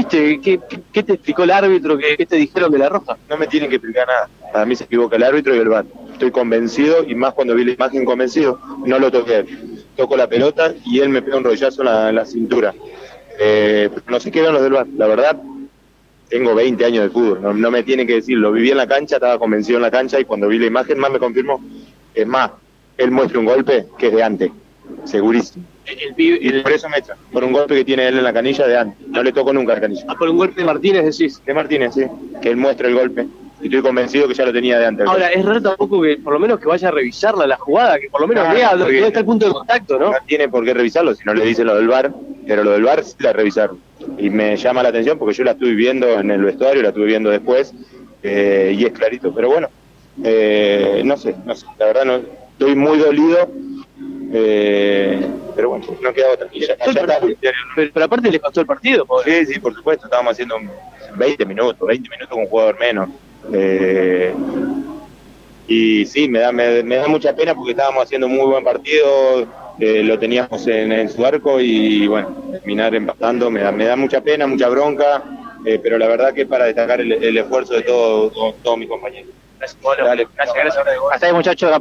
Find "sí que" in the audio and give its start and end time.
31.94-32.50